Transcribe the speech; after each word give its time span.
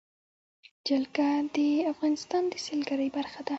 جلګه 0.87 1.29
د 1.55 1.57
افغانستان 1.91 2.43
د 2.51 2.53
سیلګرۍ 2.65 3.09
برخه 3.17 3.39
ده. 3.45 3.49